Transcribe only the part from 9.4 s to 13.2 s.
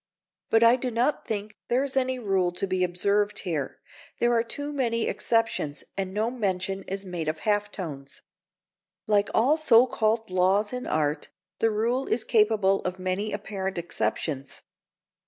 so called laws in art, this rule is capable of